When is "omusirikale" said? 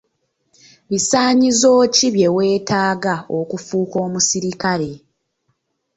4.05-4.91